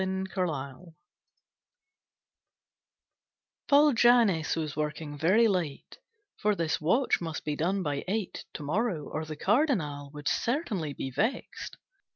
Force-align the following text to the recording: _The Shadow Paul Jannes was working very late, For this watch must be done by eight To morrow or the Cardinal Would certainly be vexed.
_The 0.27 0.33
Shadow 0.35 0.95
Paul 3.67 3.93
Jannes 3.93 4.55
was 4.55 4.75
working 4.75 5.15
very 5.15 5.47
late, 5.47 5.99
For 6.37 6.55
this 6.55 6.81
watch 6.81 7.21
must 7.21 7.45
be 7.45 7.55
done 7.55 7.83
by 7.83 8.03
eight 8.07 8.45
To 8.55 8.63
morrow 8.63 9.07
or 9.07 9.25
the 9.25 9.35
Cardinal 9.35 10.09
Would 10.15 10.27
certainly 10.27 10.93
be 10.93 11.11
vexed. 11.11 11.77